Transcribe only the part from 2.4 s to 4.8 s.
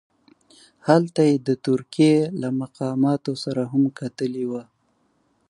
له مقاماتو سره هم کتلي وه.